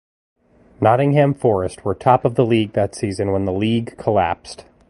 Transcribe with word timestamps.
Nottingham 0.81 1.35
Forest 1.35 1.85
were 1.85 1.93
top 1.93 2.25
of 2.25 2.33
the 2.33 2.43
league 2.43 2.73
that 2.73 2.95
season 2.95 3.31
when 3.31 3.45
the 3.45 3.53
league 3.53 3.99
collapsed. 3.99 4.65